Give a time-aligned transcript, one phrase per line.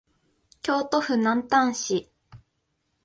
[0.63, 2.09] 京都府南丹市